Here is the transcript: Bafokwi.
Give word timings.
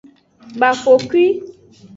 Bafokwi. 0.59 1.23